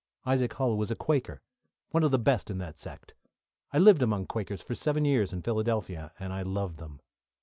Isaac 0.25 0.51
Hull 0.53 0.77
was 0.79 0.89
a 0.89 0.95
Quaker 0.95 1.43
one 1.91 2.01
of 2.01 2.09
the 2.09 2.17
best 2.17 2.49
in 2.49 2.57
that 2.57 2.79
sect. 2.79 3.13
I 3.71 3.77
lived 3.77 4.01
among 4.01 4.25
quakers 4.25 4.63
for 4.63 4.73
seven 4.73 5.05
years 5.05 5.31
in 5.31 5.43
Philadelphia, 5.43 6.11
and 6.17 6.33
I 6.33 6.41
loved 6.41 6.77
them. 6.79 7.01